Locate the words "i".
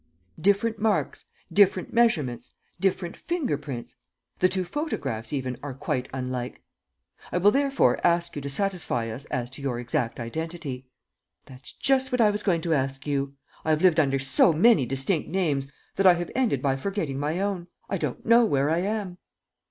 7.31-7.37, 12.19-12.31, 13.63-13.69, 16.07-16.15, 17.87-17.99, 18.71-18.79